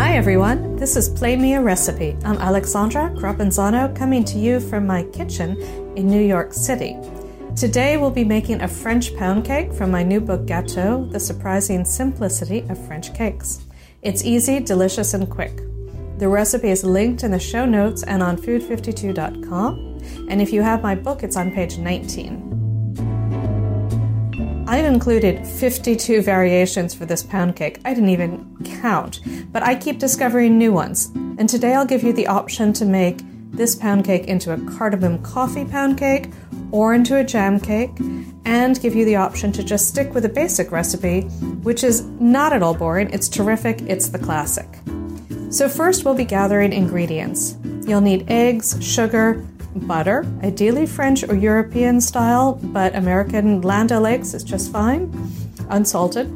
[0.00, 2.16] Hi everyone, this is Play Me a Recipe.
[2.24, 5.60] I'm Alexandra Crapanzano coming to you from my kitchen
[5.94, 6.96] in New York City.
[7.54, 11.84] Today we'll be making a French pound cake from my new book Gâteau, The Surprising
[11.84, 13.66] Simplicity of French Cakes.
[14.00, 15.60] It's easy, delicious, and quick.
[16.16, 19.98] The recipe is linked in the show notes and on food52.com.
[20.30, 22.49] And if you have my book, it's on page 19.
[24.70, 27.80] I've included 52 variations for this pound cake.
[27.84, 29.18] I didn't even count,
[29.50, 31.10] but I keep discovering new ones.
[31.38, 33.18] And today I'll give you the option to make
[33.50, 36.30] this pound cake into a cardamom coffee pound cake
[36.70, 37.90] or into a jam cake,
[38.44, 41.22] and give you the option to just stick with a basic recipe,
[41.64, 43.10] which is not at all boring.
[43.10, 44.68] It's terrific, it's the classic.
[45.50, 47.56] So, first we'll be gathering ingredients.
[47.88, 54.44] You'll need eggs, sugar, butter, ideally French or European style, but American Land O'Lakes is
[54.44, 55.12] just fine,
[55.68, 56.30] unsalted,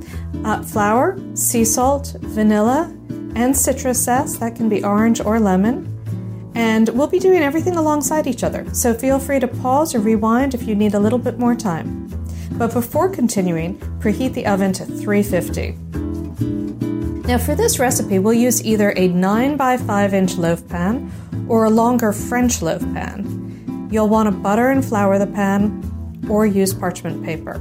[0.44, 2.92] uh, flour, sea salt, vanilla,
[3.34, 5.90] and citrus zest, that can be orange or lemon.
[6.54, 10.54] And we'll be doing everything alongside each other, so feel free to pause or rewind
[10.54, 12.08] if you need a little bit more time.
[12.52, 15.72] But before continuing, preheat the oven to 350.
[17.26, 21.10] Now, for this recipe, we'll use either a 9 by 5 inch loaf pan
[21.48, 23.88] or a longer French loaf pan.
[23.90, 27.58] You'll want to butter and flour the pan or use parchment paper.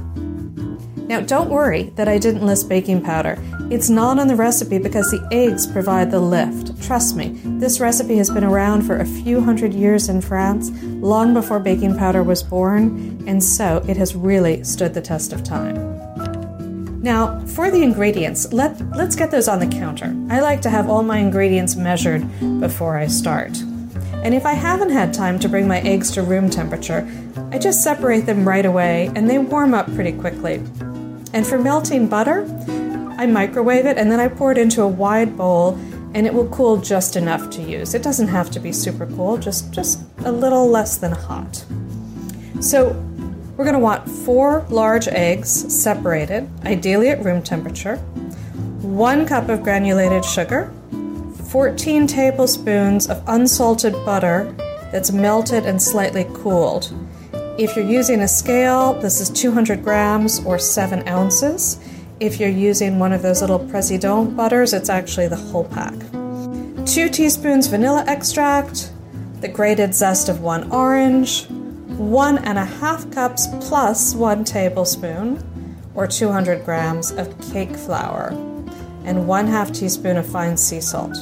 [1.06, 3.38] Now, don't worry that I didn't list baking powder.
[3.70, 6.82] It's not on the recipe because the eggs provide the lift.
[6.82, 11.34] Trust me, this recipe has been around for a few hundred years in France, long
[11.34, 15.74] before baking powder was born, and so it has really stood the test of time.
[17.02, 20.16] Now, for the ingredients, let, let's get those on the counter.
[20.30, 22.26] I like to have all my ingredients measured
[22.60, 23.52] before I start.
[24.24, 27.06] And if I haven't had time to bring my eggs to room temperature,
[27.52, 30.54] I just separate them right away and they warm up pretty quickly.
[31.34, 32.46] And for melting butter,
[33.18, 35.78] I microwave it and then I pour it into a wide bowl
[36.14, 37.92] and it will cool just enough to use.
[37.92, 41.62] It doesn't have to be super cool, just just a little less than hot.
[42.60, 42.92] So,
[43.56, 49.62] we're going to want 4 large eggs separated, ideally at room temperature, 1 cup of
[49.62, 50.72] granulated sugar,
[51.54, 54.52] 14 tablespoons of unsalted butter
[54.90, 56.92] that's melted and slightly cooled.
[57.56, 61.78] If you're using a scale, this is 200 grams or 7 ounces.
[62.18, 65.94] If you're using one of those little President butters, it's actually the whole pack.
[66.86, 68.90] 2 teaspoons vanilla extract,
[69.40, 75.38] the grated zest of one orange, one and a half cups plus one tablespoon
[75.94, 78.30] or 200 grams of cake flour,
[79.04, 81.16] and one half teaspoon of fine sea salt.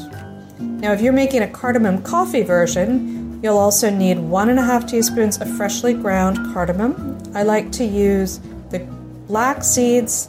[0.81, 4.87] Now, if you're making a cardamom coffee version, You'll also need one and a half
[4.87, 7.21] teaspoons of freshly ground cardamom.
[7.35, 8.39] I like to use
[8.71, 8.79] the
[9.27, 10.29] black seeds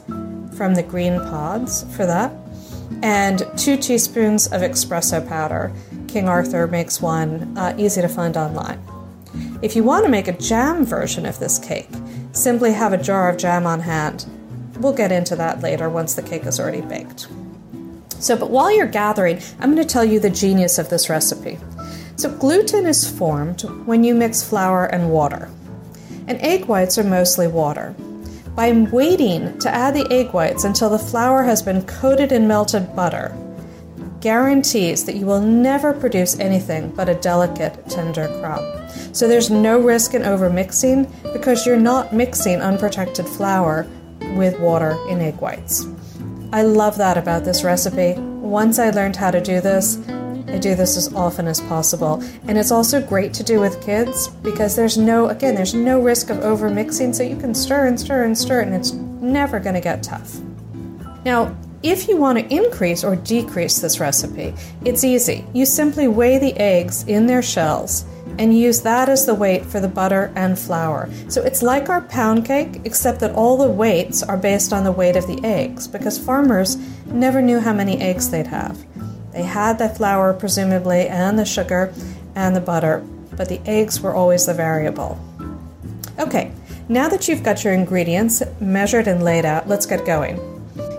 [0.56, 2.32] from the green pods for that,
[3.02, 5.72] and two teaspoons of espresso powder.
[6.08, 8.82] King Arthur makes one, uh, easy to find online.
[9.62, 11.90] If you want to make a jam version of this cake,
[12.32, 14.26] simply have a jar of jam on hand.
[14.80, 17.28] We'll get into that later once the cake is already baked.
[18.24, 21.58] So, but while you're gathering, I'm going to tell you the genius of this recipe.
[22.16, 25.50] So, gluten is formed when you mix flour and water,
[26.26, 27.94] and egg whites are mostly water.
[28.56, 32.96] By waiting to add the egg whites until the flour has been coated in melted
[32.96, 33.36] butter,
[34.22, 38.88] guarantees that you will never produce anything but a delicate, tender crumb.
[39.12, 43.86] So there's no risk in overmixing because you're not mixing unprotected flour
[44.34, 45.84] with water in egg whites.
[46.54, 48.14] I love that about this recipe.
[48.14, 49.98] Once I learned how to do this,
[50.46, 52.22] I do this as often as possible.
[52.46, 56.30] And it's also great to do with kids because there's no, again, there's no risk
[56.30, 59.74] of over mixing, so you can stir and stir and stir, and it's never going
[59.74, 60.38] to get tough.
[61.24, 64.54] Now, if you want to increase or decrease this recipe,
[64.84, 65.44] it's easy.
[65.54, 68.04] You simply weigh the eggs in their shells
[68.38, 71.08] and use that as the weight for the butter and flour.
[71.28, 74.92] So it's like our pound cake, except that all the weights are based on the
[74.92, 76.76] weight of the eggs, because farmers
[77.06, 78.84] never knew how many eggs they'd have.
[79.32, 81.92] They had the flour, presumably, and the sugar
[82.34, 83.04] and the butter,
[83.36, 85.18] but the eggs were always the variable.
[86.18, 86.52] Okay,
[86.88, 90.38] now that you've got your ingredients measured and laid out, let's get going.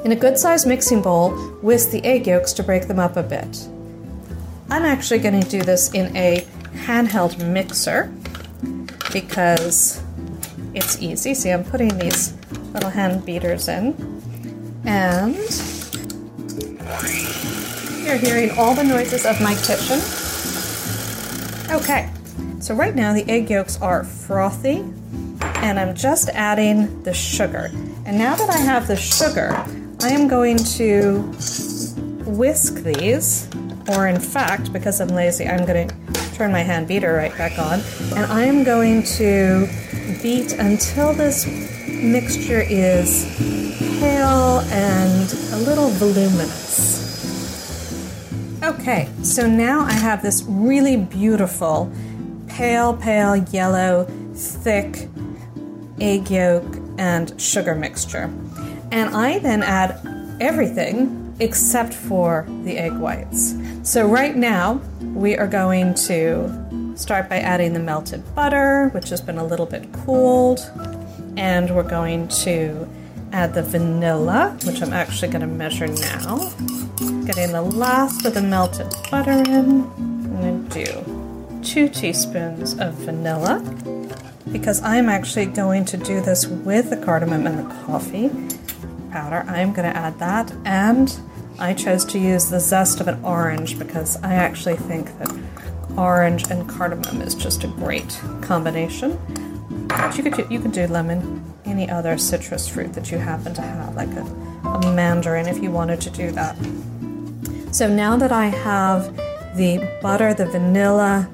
[0.03, 1.31] In a good sized mixing bowl,
[1.61, 3.67] whisk the egg yolks to break them up a bit.
[4.69, 6.45] I'm actually going to do this in a
[6.75, 8.11] handheld mixer
[9.11, 10.01] because
[10.73, 11.33] it's easy.
[11.33, 12.33] See, I'm putting these
[12.73, 13.95] little hand beaters in,
[14.85, 15.35] and
[18.05, 19.99] you're hearing all the noises of my kitchen.
[21.71, 22.09] Okay,
[22.59, 24.83] so right now the egg yolks are frothy,
[25.41, 27.71] and I'm just adding the sugar.
[28.05, 29.55] And now that I have the sugar,
[30.01, 31.21] I am going to
[32.25, 33.47] whisk these,
[33.87, 35.95] or in fact, because I'm lazy, I'm going to
[36.35, 37.79] turn my hand beater right back on,
[38.13, 39.69] and I am going to
[40.21, 41.47] beat until this
[41.87, 43.25] mixture is
[43.99, 47.05] pale and a little voluminous.
[48.61, 51.89] Okay, so now I have this really beautiful,
[52.47, 55.07] pale, pale yellow, thick
[56.01, 56.65] egg yolk
[56.97, 58.29] and sugar mixture.
[58.91, 63.55] And I then add everything except for the egg whites.
[63.85, 64.81] So right now,
[65.13, 69.67] we are going to start by adding the melted butter, which has been a little
[69.67, 70.59] bit cooled.
[71.37, 72.89] And we're going to
[73.31, 76.51] add the vanilla, which I'm actually going to measure now.
[77.27, 79.83] Getting the last of the melted butter in.
[79.83, 83.59] I'm going to do two teaspoons of vanilla
[84.51, 88.31] because I'm actually going to do this with the cardamom and the coffee
[89.11, 89.45] powder.
[89.47, 91.15] I'm going to add that and
[91.57, 95.33] I chose to use the zest of an orange because I actually think that
[95.97, 99.17] orange and cardamom is just a great combination.
[99.87, 103.61] But you could you could do lemon, any other citrus fruit that you happen to
[103.61, 104.21] have, like a,
[104.67, 106.57] a mandarin if you wanted to do that.
[107.71, 109.15] So now that I have
[109.55, 111.29] the butter, the vanilla,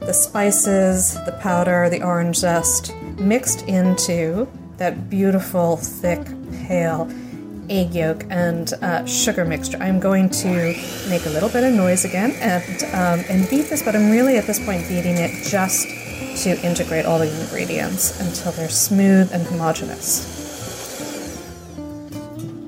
[0.00, 4.46] the spices, the powder, the orange zest mixed into
[4.76, 6.20] that beautiful, thick,
[6.66, 7.10] pale
[7.68, 9.78] egg yolk and uh, sugar mixture.
[9.78, 10.74] I'm going to
[11.08, 14.36] make a little bit of noise again and, um, and beat this, but I'm really
[14.36, 15.86] at this point beating it just
[16.44, 20.42] to integrate all the ingredients until they're smooth and homogeneous.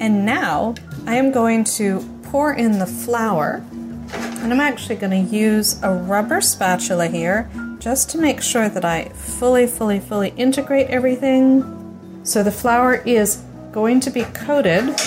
[0.00, 0.75] And now
[1.06, 3.64] I am going to pour in the flour,
[4.12, 8.84] and I'm actually going to use a rubber spatula here just to make sure that
[8.84, 12.20] I fully, fully, fully integrate everything.
[12.25, 13.43] So the flour is
[13.73, 14.99] going to be coated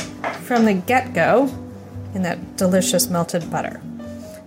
[0.43, 1.45] from the get go
[2.13, 3.81] in that delicious melted butter.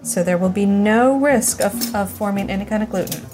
[0.03, 3.25] So there will be no risk of, of forming any kind of gluten.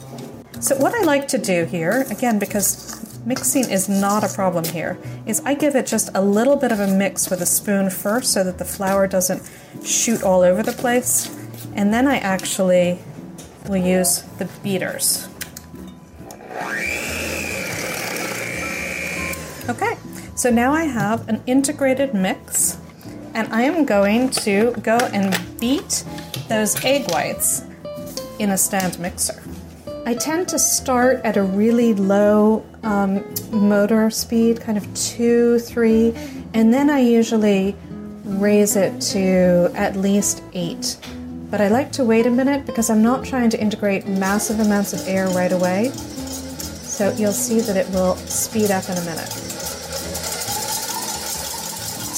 [0.61, 4.99] So, what I like to do here, again, because mixing is not a problem here,
[5.25, 8.33] is I give it just a little bit of a mix with a spoon first
[8.33, 9.49] so that the flour doesn't
[9.85, 11.33] shoot all over the place.
[11.75, 12.99] And then I actually
[13.69, 15.29] will use the beaters.
[19.69, 19.97] Okay,
[20.39, 22.79] so now I have an integrated mix,
[23.35, 26.05] and I am going to go and beat
[26.49, 27.65] those egg whites
[28.39, 29.43] in a stand mixer.
[30.07, 36.15] I tend to start at a really low um, motor speed, kind of two, three,
[36.55, 37.75] and then I usually
[38.23, 40.99] raise it to at least eight.
[41.51, 44.93] But I like to wait a minute because I'm not trying to integrate massive amounts
[44.93, 45.91] of air right away.
[45.91, 49.48] So you'll see that it will speed up in a minute.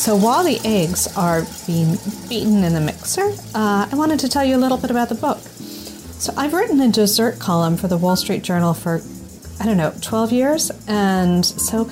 [0.00, 4.42] So while the eggs are being beaten in the mixer, uh, I wanted to tell
[4.42, 5.37] you a little bit about the book.
[5.40, 9.02] So I've written a dessert column for the Wall Street Journal for,
[9.61, 10.71] I don't know, 12 years.
[10.88, 11.90] And so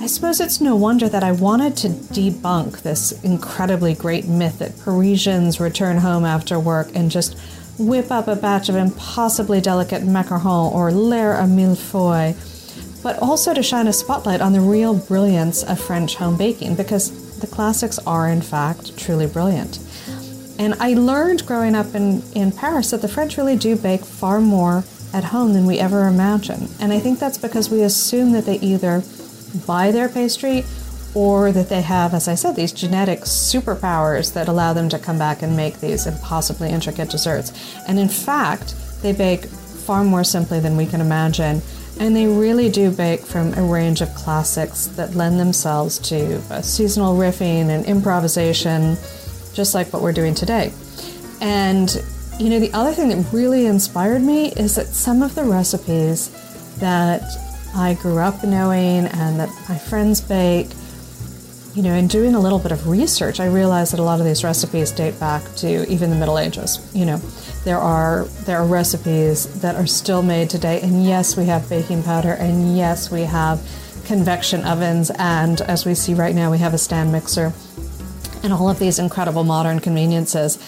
[0.00, 4.78] I suppose it's no wonder that I wanted to debunk this incredibly great myth that
[4.78, 7.36] Parisians return home after work and just
[7.80, 12.36] whip up a batch of impossibly delicate macarons or l'air à millefeuille,
[13.02, 17.28] but also to shine a spotlight on the real brilliance of French home baking because
[17.40, 19.78] the classics are, in fact, truly brilliant.
[20.58, 24.40] And I learned growing up in, in Paris that the French really do bake far
[24.40, 26.68] more at home than we ever imagine.
[26.78, 29.02] And I think that's because we assume that they either
[29.66, 30.64] buy their pastry
[31.14, 35.18] or that they have, as I said, these genetic superpowers that allow them to come
[35.18, 37.52] back and make these impossibly intricate desserts.
[37.88, 41.62] And in fact, they bake far more simply than we can imagine.
[42.00, 47.16] And they really do bake from a range of classics that lend themselves to seasonal
[47.16, 48.96] riffing and improvisation
[49.52, 50.72] just like what we're doing today.
[51.40, 51.94] And
[52.40, 56.30] you know, the other thing that really inspired me is that some of the recipes
[56.78, 57.22] that
[57.76, 60.68] I grew up knowing and that my friends bake,
[61.74, 64.26] you know, in doing a little bit of research, I realized that a lot of
[64.26, 66.80] these recipes date back to even the Middle Ages.
[66.94, 67.20] You know,
[67.64, 72.02] there are there are recipes that are still made today, and yes, we have baking
[72.02, 73.60] powder, and yes, we have
[74.04, 77.52] convection ovens, and as we see right now, we have a stand mixer
[78.42, 80.58] and all of these incredible modern conveniences.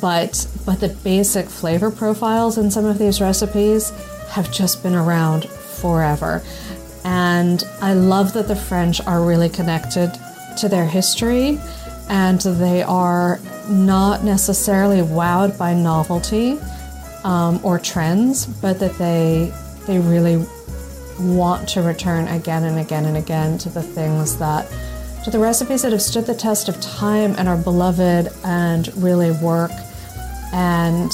[0.00, 3.90] But but the basic flavor profiles in some of these recipes
[4.30, 6.42] have just been around forever.
[7.04, 10.12] And I love that the French are really connected
[10.58, 11.58] to their history
[12.10, 13.38] and they are
[13.68, 16.58] not necessarily wowed by novelty
[17.22, 19.52] um, or trends, but that they
[19.86, 20.44] they really
[21.20, 24.68] want to return again and again and again to the things that
[25.24, 29.30] to the recipes that have stood the test of time and are beloved and really
[29.30, 29.70] work
[30.52, 31.12] and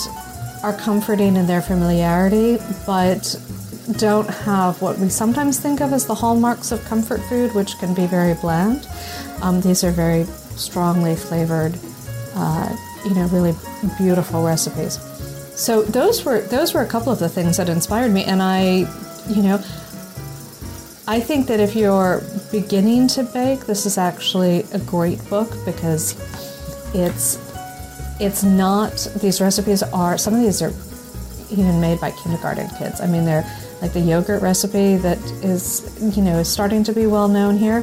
[0.62, 3.36] are comforting in their familiarity, but
[3.98, 7.94] don't have what we sometimes think of as the hallmarks of comfort food, which can
[7.94, 8.88] be very bland.
[9.42, 10.24] Um, these are very
[10.56, 11.78] strongly flavored,
[12.34, 13.54] uh, you know, really
[13.98, 14.98] beautiful recipes.
[15.56, 18.86] So those were those were a couple of the things that inspired me, and I,
[19.28, 19.62] you know,
[21.06, 26.14] I think that if you're beginning to bake, this is actually a great book because
[26.94, 27.38] it's
[28.20, 30.72] it's not these recipes are some of these are
[31.50, 33.00] even made by kindergarten kids.
[33.00, 33.46] I mean, they're
[33.80, 37.82] like the yogurt recipe that is you know is starting to be well known here,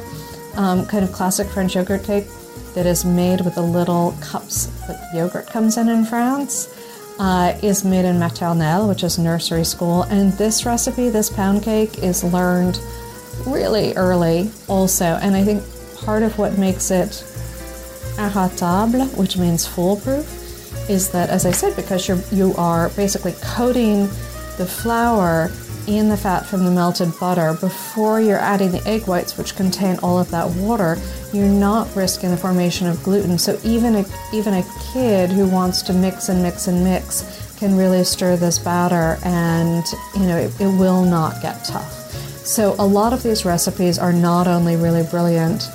[0.54, 2.26] um, kind of classic French yogurt cake
[2.74, 6.68] that is made with the little cups that yogurt comes in in France.
[7.16, 12.02] Uh, is made in maternelle, which is nursery school, and this recipe, this pound cake,
[12.02, 12.80] is learned
[13.46, 15.04] really early also.
[15.22, 15.62] And I think
[16.04, 17.24] part of what makes it
[18.16, 20.26] inratable, which means foolproof,
[20.90, 24.08] is that, as I said, because you're, you are basically coating
[24.58, 25.52] the flour
[25.86, 29.98] in the fat from the melted butter before you're adding the egg whites, which contain
[30.02, 30.98] all of that water,
[31.32, 33.38] you're not risking the formation of gluten.
[33.38, 37.76] So even a, even a kid who wants to mix and mix and mix can
[37.76, 41.92] really stir this batter, and you know it, it will not get tough.
[42.44, 45.68] So a lot of these recipes are not only really brilliant,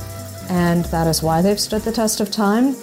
[0.50, 2.76] and that is why they've stood the test of time,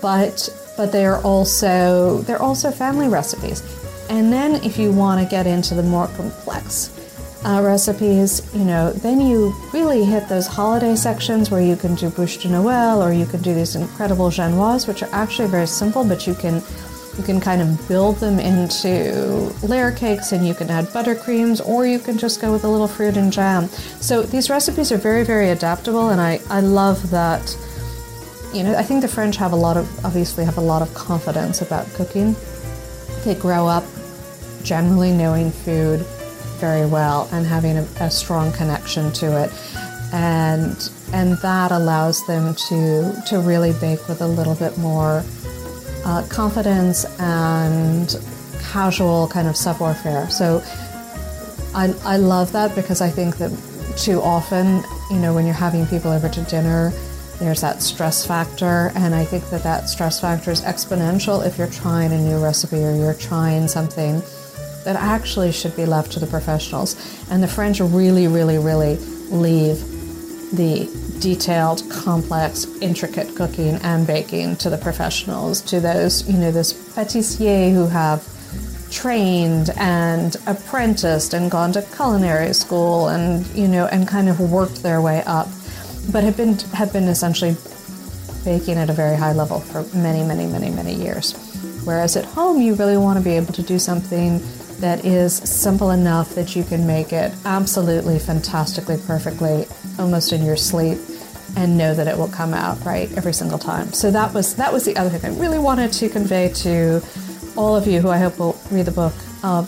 [0.00, 3.62] but but they are also they're also family recipes.
[4.12, 6.90] And then if you want to get into the more complex
[7.46, 12.10] uh, recipes, you know, then you really hit those holiday sections where you can do
[12.10, 16.04] bûche de Noël or you can do these incredible genoise, which are actually very simple,
[16.04, 16.62] but you can
[17.16, 21.86] you can kind of build them into layer cakes and you can add buttercreams or
[21.86, 23.66] you can just go with a little fruit and jam.
[24.00, 27.56] So these recipes are very, very adaptable and I, I love that.
[28.52, 30.92] You know, I think the French have a lot of, obviously, have a lot of
[30.92, 32.36] confidence about cooking.
[33.24, 33.84] They grow up
[34.62, 36.00] generally knowing food
[36.60, 39.52] very well and having a, a strong connection to it.
[40.12, 45.24] And, and that allows them to, to really bake with a little bit more
[46.04, 48.16] uh, confidence and
[48.60, 50.28] casual kind of savoir faire.
[50.30, 50.62] So
[51.74, 53.50] I, I love that because I think that
[53.96, 56.92] too often, you know, when you're having people over to dinner,
[57.38, 61.66] there's that stress factor, and I think that that stress factor is exponential if you're
[61.66, 64.22] trying a new recipe or you're trying something
[64.84, 66.96] that actually should be left to the professionals.
[67.30, 68.96] And the French really, really, really
[69.30, 69.78] leave
[70.52, 70.88] the
[71.20, 77.72] detailed, complex, intricate cooking and baking to the professionals, to those, you know, those pâtissiers
[77.72, 78.26] who have
[78.90, 84.82] trained and apprenticed and gone to culinary school and, you know, and kind of worked
[84.82, 85.48] their way up,
[86.12, 87.56] but have been have been essentially
[88.44, 91.32] baking at a very high level for many, many, many, many years.
[91.84, 94.40] Whereas at home, you really want to be able to do something
[94.82, 99.64] that is simple enough that you can make it absolutely fantastically perfectly
[99.96, 100.98] almost in your sleep
[101.56, 103.92] and know that it will come out right every single time.
[103.92, 107.00] So that was that was the other thing I really wanted to convey to
[107.56, 109.66] all of you who I hope will read the book um,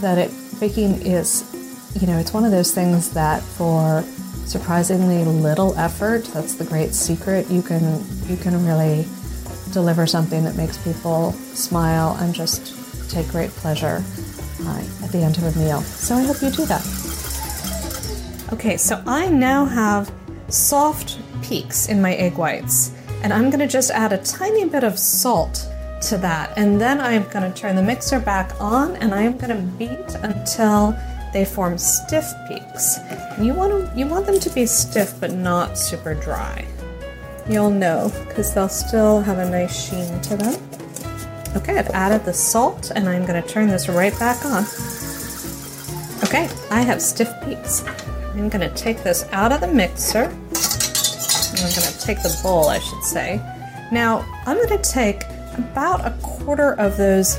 [0.00, 1.44] that it baking is
[2.00, 4.02] you know it's one of those things that for
[4.46, 9.06] surprisingly little effort that's the great secret you can you can really
[9.72, 12.83] deliver something that makes people smile and just
[13.14, 14.02] take great pleasure
[14.62, 15.80] uh, at the end of a meal.
[15.82, 16.82] So I hope you do that.
[18.52, 20.12] Okay, so I now have
[20.48, 22.92] soft peaks in my egg whites,
[23.22, 25.66] and I'm gonna just add a tiny bit of salt
[26.02, 30.14] to that, and then I'm gonna turn the mixer back on and I'm gonna beat
[30.22, 30.96] until
[31.32, 32.98] they form stiff peaks.
[33.40, 36.66] You want them, you want them to be stiff but not super dry.
[37.48, 40.83] You'll know because they'll still have a nice sheen to them.
[41.56, 44.64] Okay, I've added the salt and I'm to turn this right back on.
[46.24, 47.84] Okay, I have stiff peaks.
[48.34, 50.24] I'm to take this out of the mixer.
[50.24, 53.40] I'm to take the bowl, I should say.
[53.92, 55.22] Now, I'm to take
[55.56, 57.38] about a quarter of those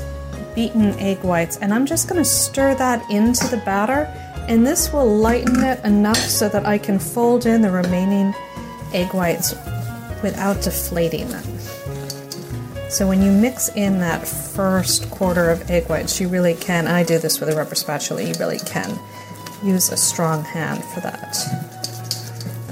[0.54, 4.10] beaten egg whites and I'm just to stir that into the batter
[4.48, 8.34] and this will lighten it enough so that I can fold in the remaining
[8.94, 9.54] egg whites
[10.22, 11.44] without deflating them.
[12.96, 17.04] So when you mix in that first quarter of egg whites, you really can, I
[17.04, 18.98] do this with a rubber spatula, you really can
[19.62, 21.36] use a strong hand for that.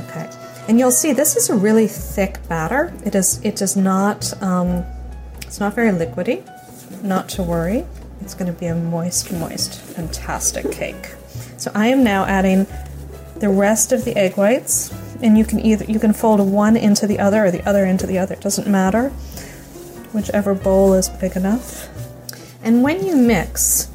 [0.08, 0.30] Okay,
[0.66, 2.90] and you'll see this is a really thick batter.
[3.04, 3.38] It is.
[3.44, 4.32] It does not.
[4.42, 4.86] Um,
[5.42, 6.42] it's not very liquidy.
[7.02, 7.84] Not to worry.
[8.22, 11.16] It's going to be a moist, moist, fantastic cake.
[11.58, 12.66] So I am now adding
[13.40, 14.90] the rest of the egg whites,
[15.20, 18.06] and you can either you can fold one into the other or the other into
[18.06, 18.32] the other.
[18.32, 19.12] It doesn't matter,
[20.14, 21.88] whichever bowl is big enough.
[22.62, 23.90] And when you mix,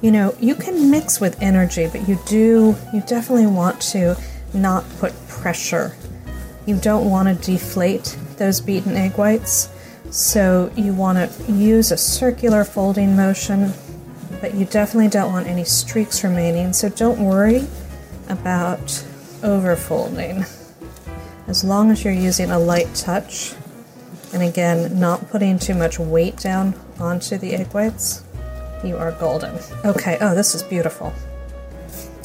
[0.00, 4.16] you know, you can mix with energy, but you do, you definitely want to
[4.54, 5.94] not put pressure.
[6.64, 9.68] You don't want to deflate those beaten egg whites.
[10.10, 13.72] So you want to use a circular folding motion,
[14.40, 16.72] but you definitely don't want any streaks remaining.
[16.72, 17.66] So don't worry
[18.28, 18.86] about
[19.42, 20.48] overfolding.
[21.46, 23.54] As long as you're using a light touch,
[24.32, 28.24] and again, not putting too much weight down onto the egg whites,
[28.84, 29.58] you are golden.
[29.84, 31.12] Okay, oh, this is beautiful.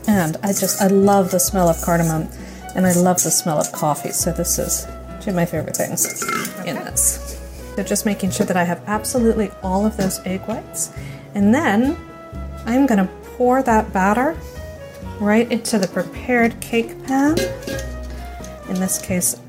[0.07, 2.27] And I just, I love the smell of cardamom
[2.75, 4.11] and I love the smell of coffee.
[4.11, 4.85] So this is
[5.21, 6.21] two of my favorite things
[6.65, 7.39] in this.
[7.75, 10.91] So just making sure that I have absolutely all of those egg whites.
[11.33, 11.97] And then
[12.65, 14.37] I'm gonna pour that batter
[15.19, 17.37] right into the prepared cake pan.
[18.69, 19.39] In this case,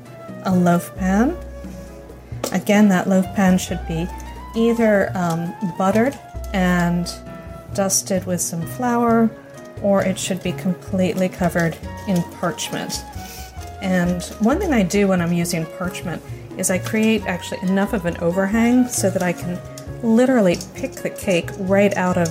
[0.43, 1.37] a loaf pan.
[2.51, 4.07] Again, that loaf pan should be
[4.55, 6.17] either um, buttered
[6.53, 7.11] and
[7.73, 9.29] dusted with some flour,
[9.81, 11.77] or it should be completely covered
[12.07, 13.03] in parchment.
[13.81, 16.21] And one thing I do when I'm using parchment
[16.57, 19.59] is I create actually enough of an overhang so that I can
[20.01, 22.29] literally pick the cake right out of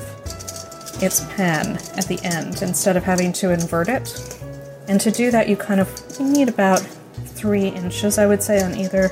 [1.02, 4.40] its pan at the end instead of having to invert it.
[4.88, 6.80] And to do that, you kind of need about
[7.24, 9.10] three inches, I would say, on either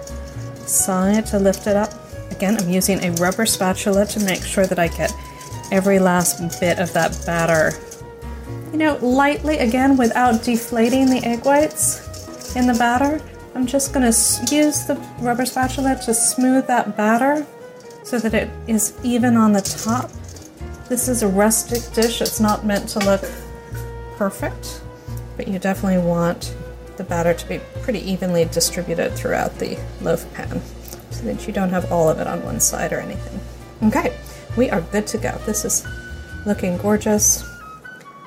[0.69, 1.93] side to lift it up.
[2.31, 5.13] Again, I'm using a rubber spatula to make sure that I get
[5.71, 7.77] every last bit of that batter.
[8.73, 13.21] You know, lightly again without deflating the egg whites in the batter.
[13.55, 17.47] I'm just going to use the rubber spatula to smooth that batter
[18.03, 20.11] so that it is even on the top.
[20.89, 22.21] This is a rustic dish.
[22.21, 23.23] It's not meant to look
[24.17, 24.83] perfect,
[25.37, 26.55] but you definitely want
[26.97, 30.61] the batter to be pretty evenly distributed throughout the loaf pan
[31.11, 33.41] so that you don't have all of it on one side or anything.
[33.89, 34.17] Okay,
[34.57, 35.37] we are good to go.
[35.47, 35.87] This is
[36.47, 37.45] looking gorgeous.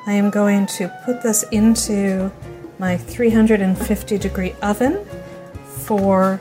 [0.08, 2.32] I am going to put this into
[2.78, 5.06] my 350 degree oven
[5.66, 6.40] for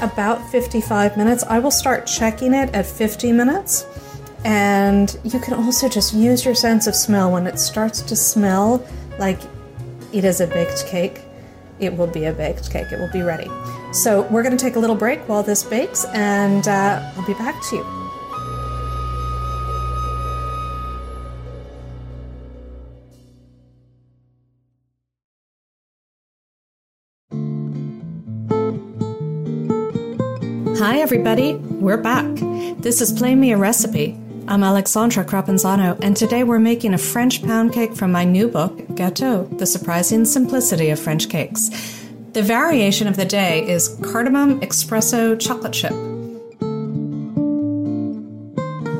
[0.00, 1.44] about 55 minutes.
[1.44, 3.86] I will start checking it at 50 minutes.
[4.44, 7.30] And you can also just use your sense of smell.
[7.30, 8.86] When it starts to smell
[9.18, 9.38] like
[10.12, 11.20] it is a baked cake,
[11.80, 12.92] it will be a baked cake.
[12.92, 13.50] It will be ready.
[13.92, 17.34] So we're going to take a little break while this bakes, and uh, I'll be
[17.34, 18.00] back to you.
[30.78, 31.56] Hi, everybody.
[31.56, 32.34] We're back.
[32.80, 34.18] This is Play Me a Recipe.
[34.48, 38.76] I'm Alexandra Crapanzano, and today we're making a French pound cake from my new book,
[38.88, 41.68] Gâteau The Surprising Simplicity of French Cakes.
[42.32, 45.92] The variation of the day is cardamom espresso chocolate chip.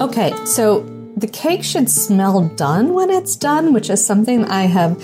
[0.01, 0.81] Okay, so
[1.17, 5.03] the cake should smell done when it's done, which is something I have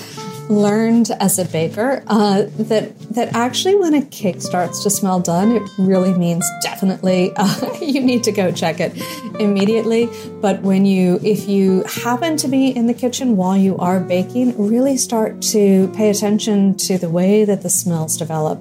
[0.49, 5.53] learned as a baker uh, that that actually when a cake starts to smell done,
[5.53, 8.93] it really means definitely uh, you need to go check it
[9.41, 10.09] immediately.
[10.41, 14.57] But when you, if you happen to be in the kitchen while you are baking,
[14.57, 18.61] really start to pay attention to the way that the smells develop.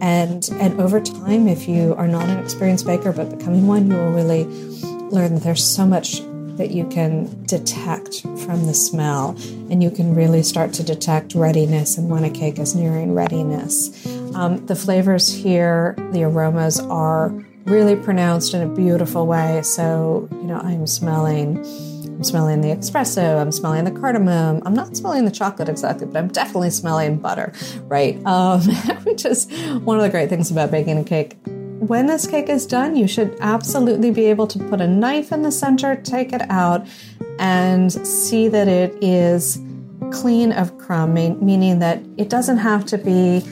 [0.00, 3.96] And and over time, if you are not an experienced baker but becoming one, you
[3.96, 4.44] will really
[5.10, 6.20] learn that there's so much
[6.58, 9.30] that you can detect from the smell,
[9.70, 14.06] and you can really start to detect readiness and when a cake is nearing readiness.
[14.34, 17.30] Um, the flavors here, the aromas are
[17.64, 19.62] really pronounced in a beautiful way.
[19.62, 21.58] So, you know, I'm smelling.
[22.18, 24.60] I'm smelling the espresso, I'm smelling the cardamom.
[24.66, 27.52] I'm not smelling the chocolate exactly, but I'm definitely smelling butter,
[27.84, 28.24] right?
[28.26, 28.60] Um,
[29.04, 29.46] which is
[29.84, 31.36] one of the great things about baking a cake
[31.80, 35.42] when this cake is done, you should absolutely be able to put a knife in
[35.42, 36.86] the center, take it out,
[37.38, 39.60] and see that it is
[40.10, 43.44] clean of crumb, meaning that it doesn't have to be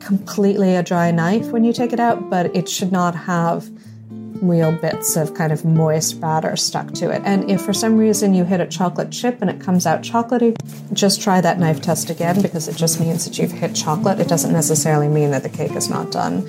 [0.00, 3.68] completely a dry knife when you take it out, but it should not have
[4.42, 7.20] real bits of kind of moist batter stuck to it.
[7.24, 10.56] And if for some reason you hit a chocolate chip and it comes out chocolatey,
[10.92, 14.20] just try that knife test again because it just means that you've hit chocolate.
[14.20, 16.48] It doesn't necessarily mean that the cake is not done.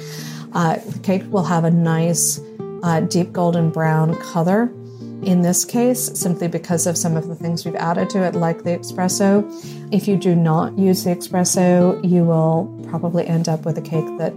[0.54, 2.40] Uh, the cake will have a nice
[2.84, 4.72] uh, deep golden brown color
[5.24, 8.64] in this case, simply because of some of the things we've added to it, like
[8.64, 9.44] the espresso.
[9.94, 14.06] If you do not use the espresso, you will probably end up with a cake
[14.18, 14.34] that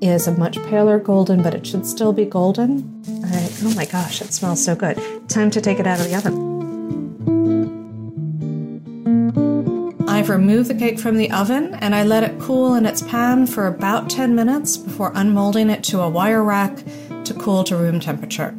[0.00, 3.02] is a much paler golden, but it should still be golden.
[3.06, 3.60] All right.
[3.62, 5.00] Oh my gosh, it smells so good.
[5.28, 6.47] Time to take it out of the oven.
[10.18, 13.46] I've removed the cake from the oven and I let it cool in its pan
[13.46, 16.76] for about 10 minutes before unmolding it to a wire rack
[17.22, 18.52] to cool to room temperature.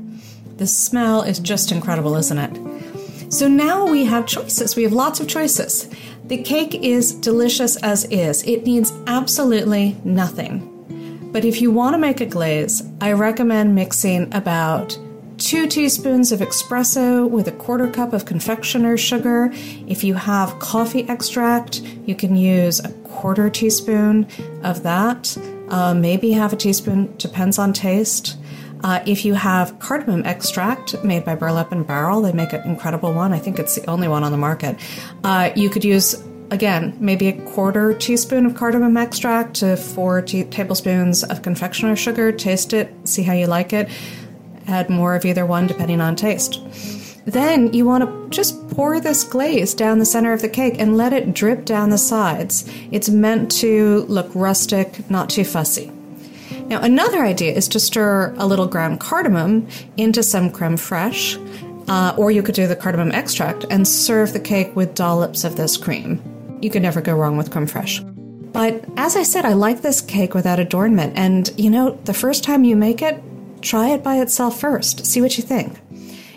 [0.55, 3.33] The smell is just incredible, isn't it?
[3.33, 4.77] So now we have choices.
[4.77, 5.89] We have lots of choices.
[6.27, 11.29] The cake is delicious as is, it needs absolutely nothing.
[11.33, 14.97] But if you want to make a glaze, I recommend mixing about
[15.39, 19.49] two teaspoons of espresso with a quarter cup of confectioner's sugar.
[19.87, 24.27] If you have coffee extract, you can use a quarter teaspoon
[24.63, 25.37] of that,
[25.69, 28.37] uh, maybe half a teaspoon, depends on taste.
[28.83, 33.13] Uh, if you have cardamom extract made by Burlap and Barrel, they make an incredible
[33.13, 33.33] one.
[33.33, 34.77] I think it's the only one on the market.
[35.23, 36.21] Uh, you could use
[36.51, 42.31] again, maybe a quarter teaspoon of cardamom extract to four te- tablespoons of confectioner's sugar.
[42.31, 43.89] Taste it, see how you like it.
[44.69, 46.61] Add more of either one depending on taste.
[47.25, 50.95] Then you want to just pour this glaze down the center of the cake and
[50.95, 52.69] let it drip down the sides.
[52.91, 55.91] It's meant to look rustic, not too fussy.
[56.67, 61.37] Now, another idea is to stir a little ground cardamom into some creme fraiche,
[61.89, 65.55] uh, or you could do the cardamom extract and serve the cake with dollops of
[65.55, 66.21] this cream.
[66.61, 68.05] You can never go wrong with creme fraiche.
[68.53, 71.13] But as I said, I like this cake without adornment.
[71.15, 73.21] And you know, the first time you make it,
[73.61, 75.05] try it by itself first.
[75.05, 75.79] See what you think.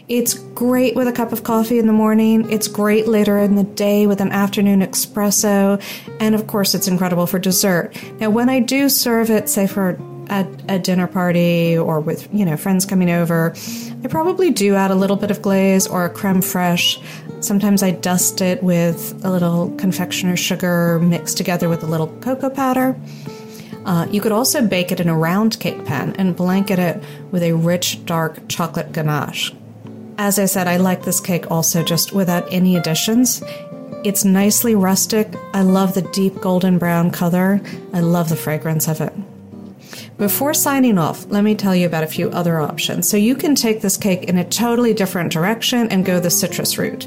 [0.08, 2.50] It's great with a cup of coffee in the morning.
[2.50, 5.80] It's great later in the day with an afternoon espresso.
[6.20, 7.96] And of course, it's incredible for dessert.
[8.20, 12.44] Now, when I do serve it, say for at a dinner party or with you
[12.44, 13.54] know friends coming over,
[14.04, 17.02] I probably do add a little bit of glaze or a creme fraiche.
[17.42, 22.50] Sometimes I dust it with a little confectioner's sugar mixed together with a little cocoa
[22.50, 22.96] powder.
[23.84, 27.42] Uh, you could also bake it in a round cake pan and blanket it with
[27.42, 29.52] a rich, dark chocolate ganache.
[30.18, 33.42] As I said, I like this cake also just without any additions.
[34.04, 35.28] It's nicely rustic.
[35.54, 37.60] I love the deep golden brown color.
[37.92, 39.12] I love the fragrance of it.
[40.18, 43.08] Before signing off, let me tell you about a few other options.
[43.08, 46.78] So you can take this cake in a totally different direction and go the citrus
[46.78, 47.06] route.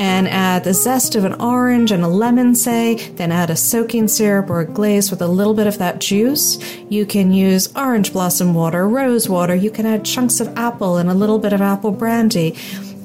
[0.00, 4.06] And add the zest of an orange and a lemon, say, then add a soaking
[4.06, 6.58] syrup or a glaze with a little bit of that juice.
[6.88, 9.56] You can use orange blossom water, rose water.
[9.56, 12.56] You can add chunks of apple and a little bit of apple brandy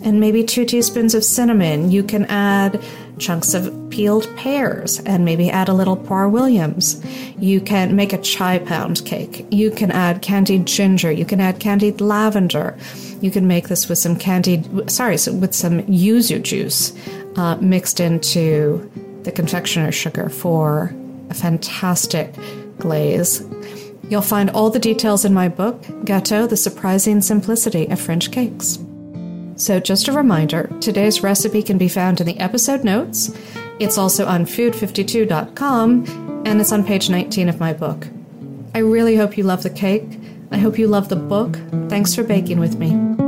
[0.04, 1.92] and maybe two teaspoons of cinnamon.
[1.92, 2.84] You can add
[3.20, 7.04] chunks of peeled pears and maybe add a little Poire Williams.
[7.38, 9.46] You can make a chai pound cake.
[9.52, 11.12] You can add candied ginger.
[11.12, 12.78] You can add candied lavender.
[13.22, 16.94] You can make this with some candied, sorry, so with some yuzu juice
[17.36, 18.90] uh, mixed into
[19.24, 20.94] the confectioner's sugar for
[21.30, 22.34] a fantastic
[22.80, 23.46] glaze.
[24.10, 28.78] You'll find all the details in my book, Gâteau The Surprising Simplicity of French Cakes.
[29.56, 33.36] So, just a reminder today's recipe can be found in the episode notes.
[33.80, 38.08] It's also on food52.com and it's on page 19 of my book.
[38.76, 40.20] I really hope you love the cake.
[40.52, 41.58] I hope you love the book.
[41.90, 43.23] Thanks for baking with me.